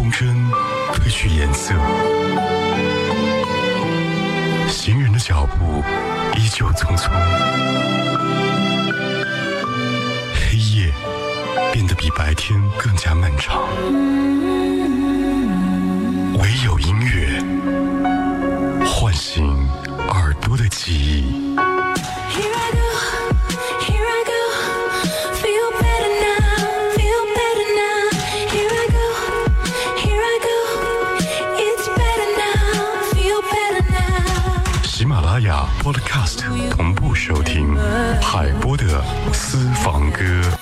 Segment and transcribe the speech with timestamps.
[0.00, 0.24] 风筝
[0.94, 1.74] 褪去颜色，
[4.66, 5.84] 行人的脚步
[6.38, 7.10] 依旧匆匆，
[10.32, 10.90] 黑夜
[11.70, 13.60] 变得比白天更加漫长，
[16.38, 17.38] 唯有音乐
[18.86, 19.68] 唤醒
[20.08, 21.49] 耳朵的记忆。
[37.30, 37.76] 收听
[38.20, 39.00] 海波的
[39.32, 40.59] 私房歌。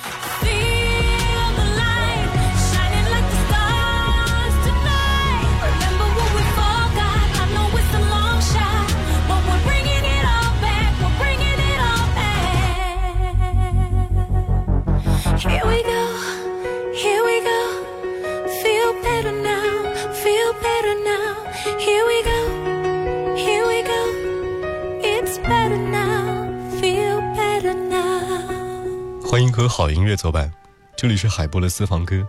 [29.79, 30.51] 好音乐作伴，
[30.97, 32.27] 这里是海波的私房歌。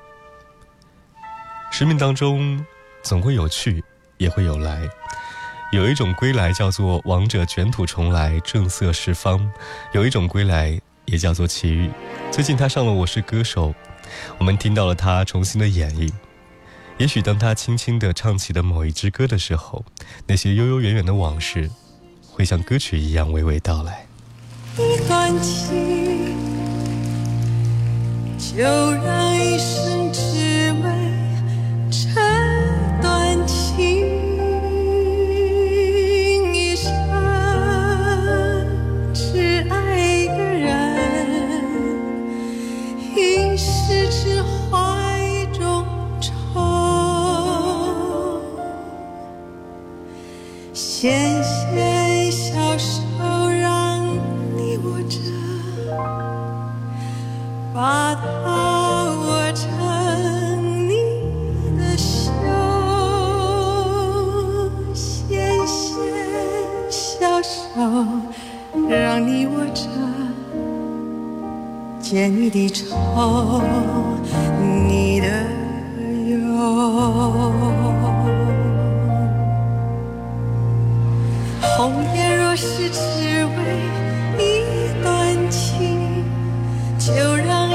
[1.73, 2.65] 生命当中
[3.03, 3.83] 总会有去，
[4.19, 4.89] 也会有来。
[5.73, 9.37] 有一种归来叫做王者卷土重来，正色十方；
[9.91, 11.91] 有一种归来也叫做奇遇。
[12.31, 13.71] 最近他上了《我是歌手》，
[14.39, 16.09] 我们听到了他重新的演绎。
[16.99, 19.85] 也许当他轻轻地唱起的某一支歌的时候，
[20.25, 21.69] 那些悠悠远远的往事，
[22.31, 24.07] 会像歌曲一样娓娓道来。
[24.79, 26.10] 一段情，
[28.41, 30.91] 就让一生只为
[31.91, 32.09] 这
[33.03, 33.77] 段情，
[36.53, 36.91] 一生
[39.13, 40.73] 只爱一个人，
[43.15, 44.80] 一世只怀
[72.21, 73.63] 解你的愁，
[74.87, 75.27] 你的
[76.29, 76.37] 忧。
[81.79, 83.01] 红颜若是只
[83.57, 83.59] 为
[84.37, 86.23] 一段情，
[86.99, 87.70] 就让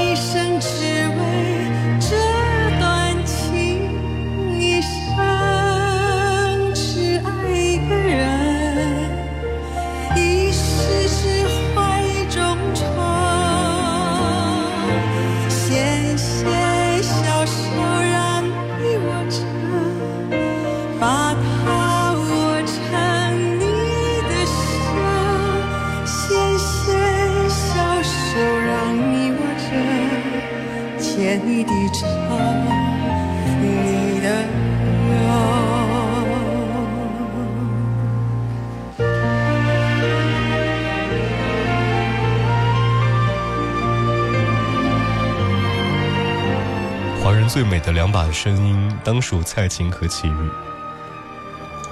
[47.56, 50.50] 最美的两把声音，当属蔡琴和齐豫。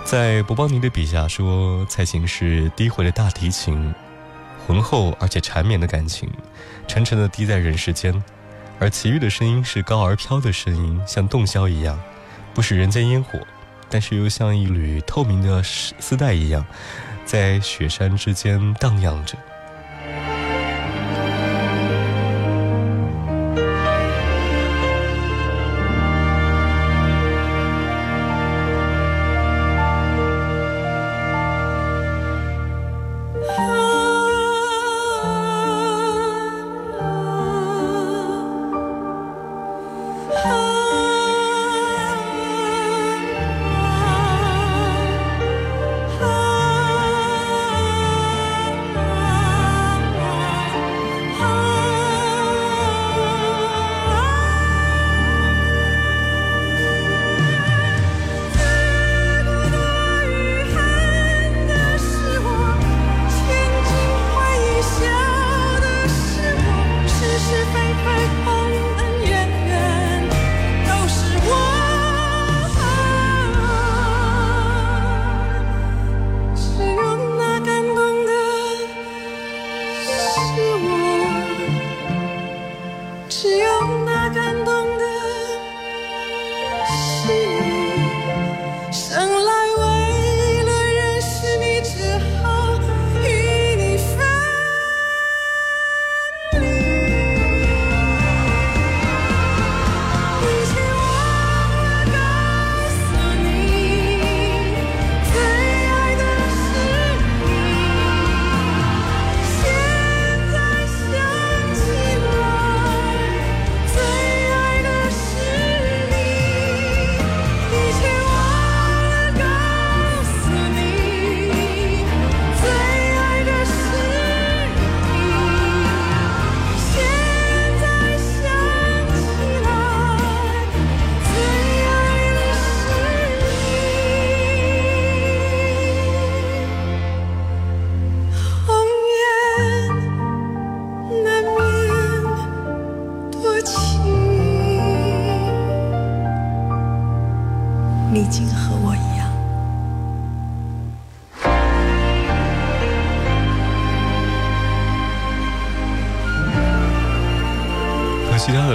[0.04, 3.94] 在博邦尼的笔下说，蔡琴是低回的大提琴，
[4.66, 6.30] 浑厚而且缠绵的感情，
[6.86, 8.12] 沉沉的滴在人世间；
[8.78, 11.98] 而齐豫的声音是高而飘的声音，像洞箫一样，
[12.52, 13.38] 不食人间烟火，
[13.88, 16.62] 但是又像一缕透明的丝丝带一样，
[17.24, 19.38] 在雪山之间荡漾着。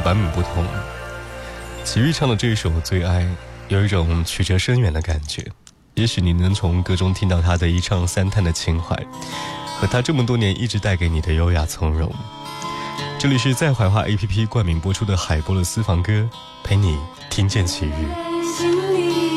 [0.02, 0.66] 版本不同，
[1.84, 3.22] 齐豫唱的这一首《最爱》
[3.68, 5.46] 有一种曲折深远的感觉。
[5.96, 8.96] 也许你能从歌中听到他的一唱三叹的情怀，
[9.80, 12.10] 和他这么多年一直带给你的优雅从容。
[13.18, 16.30] 这里是在怀化 APP 冠名播出的海波的私房歌，
[16.64, 16.98] 陪你
[17.30, 19.29] 听见奇遇。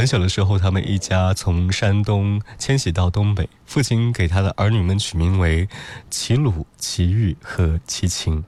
[0.00, 5.68] 很小的时候，他们一家从山东迁徙到东北，父亲给他的儿女们取名为
[6.08, 8.42] 齐鲁、齐豫和齐秦，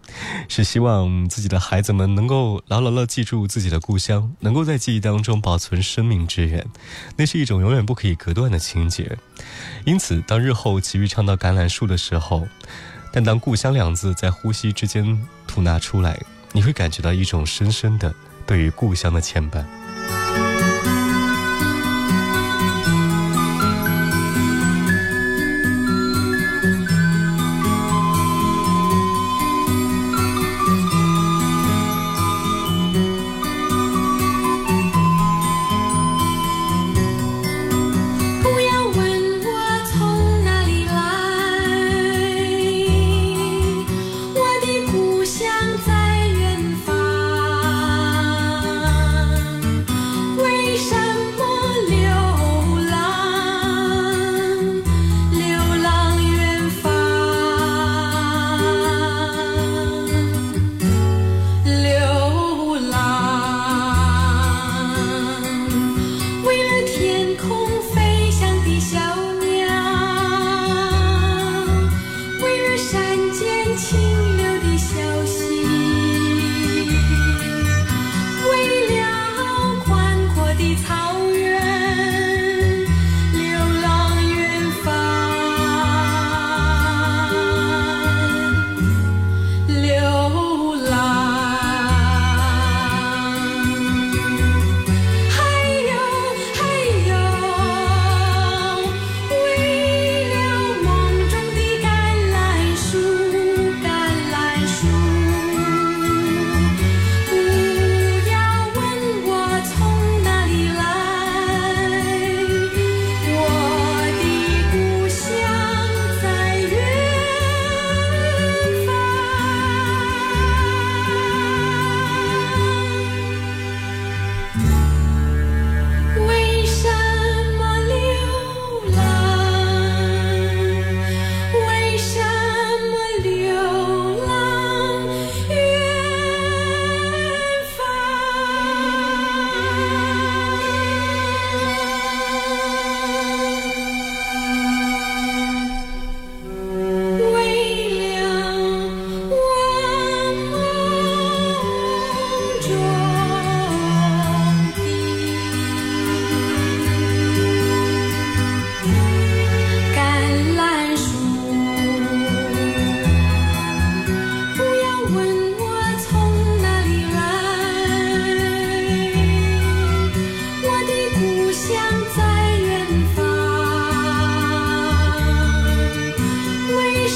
[0.49, 6.67] 是希望自己的孩子们能够牢牢地记住自己的故乡，能够在记忆当中保存生命之源，
[7.19, 9.19] 那是一种永远不可以隔断的情结。
[9.85, 12.49] 因此，当日后齐豫唱到橄榄树的时候，
[13.13, 16.19] 但当“故乡”两字在呼吸之间吐纳出来，
[16.53, 18.15] 你会感觉到一种深深的
[18.47, 19.63] 对于故乡的牵绊。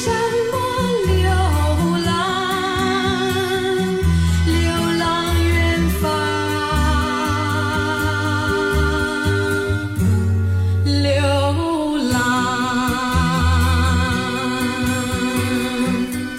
[0.02, 0.10] 什
[0.52, 0.54] 么
[1.06, 1.24] 流
[2.04, 2.08] 浪
[4.46, 4.56] 流
[4.98, 5.04] 浪
[5.42, 5.50] 远
[6.00, 6.02] 方
[11.02, 12.14] 流浪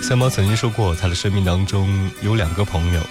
[0.03, 3.01] 三毛曾经说过他的生命当中有两个朋友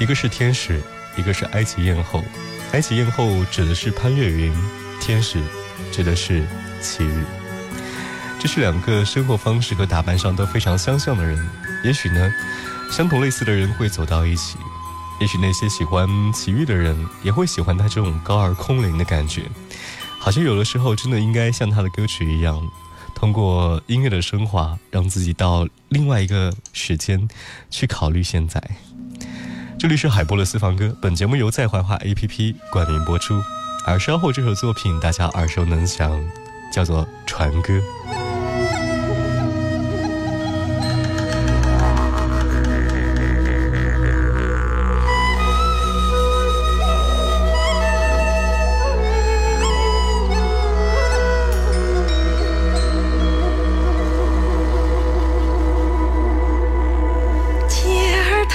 [0.00, 0.82] 一个是天使
[1.16, 2.22] 一个是埃及艳后。
[2.72, 4.52] 埃及艳后指的是潘越云
[5.00, 5.42] 天使
[5.90, 6.44] 指的是
[6.82, 7.24] 齐宇
[8.40, 11.36] 这是两个生活方式和打扮上都非常相像的人。
[11.84, 12.32] 也许呢，
[12.90, 14.56] 相同类似的人会走到一起。
[15.20, 19.42] 也许那些喜欢奇遇的人，也会喜欢他这种高而空灵的感觉。
[20.20, 22.64] 好像有的时候真的应该像他的歌曲一样，
[23.14, 27.28] 通过音乐的升华，让自己到另外一个时间
[27.70, 28.62] 去考虑现在。
[29.78, 33.42] 这里是海波的私房歌，本节目由在怀化 APP 冠名播出。
[33.84, 36.20] 而稍后这首作品大家耳熟能详，
[36.72, 37.74] 叫做《船歌》。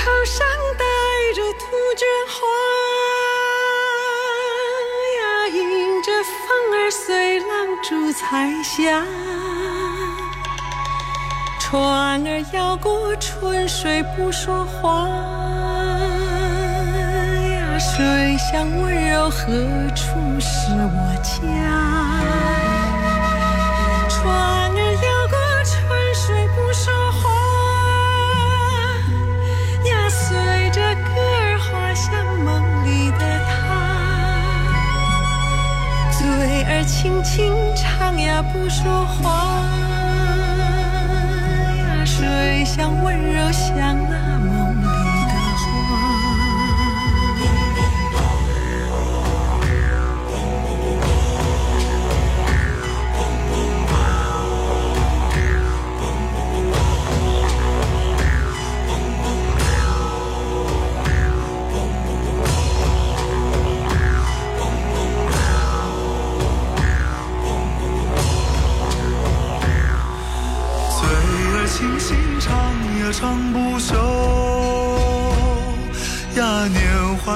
[0.04, 0.46] 头上
[0.78, 0.84] 戴
[1.34, 2.36] 着杜鹃花
[5.18, 6.44] 呀，迎着风
[6.74, 7.48] 儿随浪
[7.82, 9.06] 逐彩霞。
[11.58, 15.08] 船儿摇过春水不说话
[17.48, 19.40] 呀，水乡温柔何
[19.96, 20.04] 处
[20.38, 21.32] 是我家？
[24.10, 24.53] 船。
[36.86, 38.14] 轻轻唱。
[38.22, 39.32] 呀，不说话
[41.78, 44.63] 呀，水乡温柔乡那梦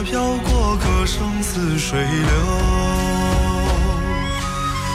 [0.04, 2.32] 飘过，歌声似水流。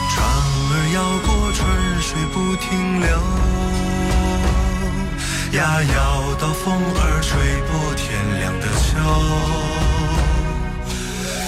[0.09, 0.25] 船
[0.69, 1.61] 儿摇过，春
[2.01, 3.07] 水不停留。
[5.59, 5.95] 呀，摇
[6.39, 7.31] 到风儿吹
[7.67, 8.03] 破天
[8.39, 8.87] 亮的秋。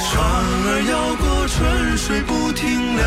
[0.05, 0.13] 船
[0.67, 1.57] 儿摇过，春
[1.97, 3.03] 水不停留。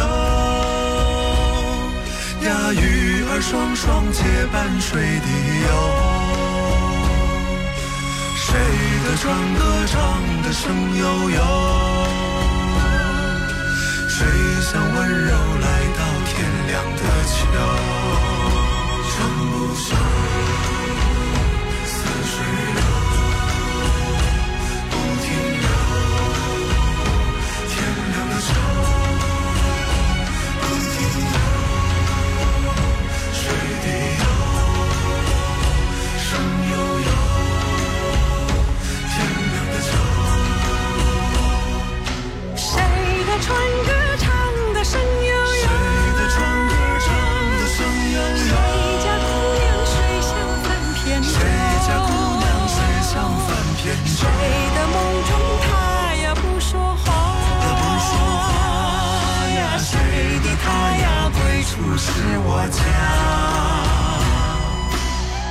[2.49, 5.28] 呀，鱼儿双双结伴水底
[5.69, 6.18] 游。
[8.49, 8.55] 谁
[9.05, 9.26] 的船
[9.57, 9.97] 歌唱
[10.43, 10.64] 得声
[10.97, 11.38] 悠悠？
[14.09, 14.25] 谁
[14.62, 15.67] 像温柔来
[15.99, 16.33] 到天
[16.67, 18.08] 亮的秋？
[61.99, 62.12] 是
[62.45, 62.78] 我家，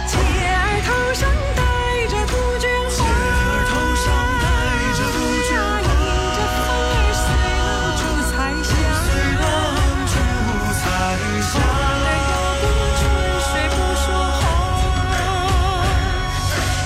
[0.07, 0.15] 姐
[0.47, 1.27] 儿头上
[1.57, 1.59] 戴
[2.07, 4.07] 着杜鹃花，姐儿头上
[4.39, 4.47] 戴
[4.95, 5.51] 着杜鹃
[5.83, 7.27] 花，迎着风儿随
[7.59, 7.67] 浪
[7.99, 8.01] 逐
[8.31, 8.31] 彩
[8.63, 8.71] 霞，
[9.03, 9.11] 随
[9.43, 9.45] 浪
[10.07, 10.15] 逐
[10.79, 10.81] 彩
[11.43, 11.51] 霞。
[11.51, 12.31] 船儿摇
[12.63, 13.03] 过春
[13.43, 14.07] 水不说
[14.39, 14.39] 话，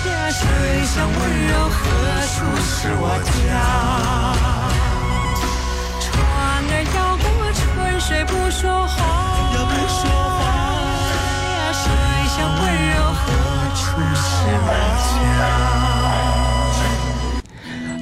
[0.10, 0.42] 呀，水
[0.88, 1.78] 乡温柔何
[2.34, 4.11] 处是我家？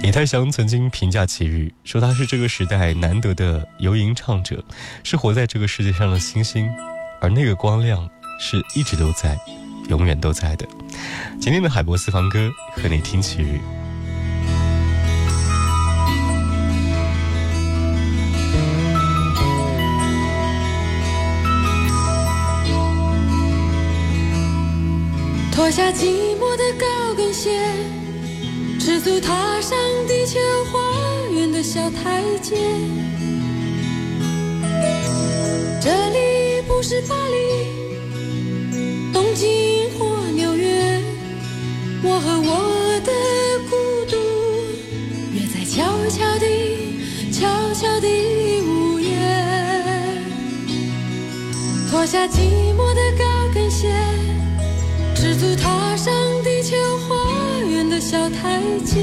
[0.01, 4.63] 李泰祥曾经评价齐豫，说他是这个时代难得的游吟唱者，
[5.03, 6.67] 是活在这个世界上的星星，
[7.21, 9.38] 而那个光亮是一直都在，
[9.89, 10.65] 永远都在的。
[11.39, 13.62] 今天的海博私房歌和你听齐豫。
[25.60, 26.06] 脱下寂
[26.39, 27.52] 寞的高跟鞋，
[28.80, 30.39] 赤足踏上地球
[30.72, 30.80] 花
[31.34, 32.56] 园的小台阶。
[35.82, 37.36] 这里不是巴黎、
[39.12, 41.04] 东京或纽约，
[42.04, 43.12] 我和我的
[43.69, 43.76] 孤
[44.10, 44.15] 独
[45.34, 49.12] 约在悄悄地、悄悄地午夜，
[51.91, 53.89] 脱下寂寞的高跟鞋。
[55.39, 56.75] 足踏上地球
[57.08, 57.15] 花
[57.65, 58.97] 园的小台阶，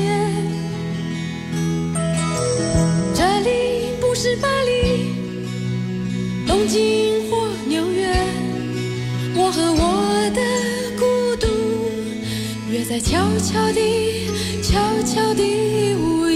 [3.15, 5.15] 这里不是巴黎、
[6.47, 8.15] 东京或纽约，
[9.35, 10.43] 我和我的
[10.99, 11.47] 孤独
[12.71, 14.29] 约在悄悄地、
[14.63, 16.36] 悄悄地午夜。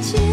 [0.00, 0.27] 情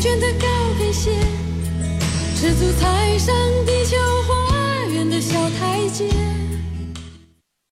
[0.00, 0.46] 尖的高
[0.78, 1.10] 跟鞋，
[2.34, 3.59] 赤足踩上。